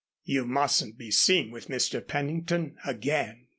[0.23, 2.01] You mustn't be seen with Mr.
[2.03, 3.49] Pennington again."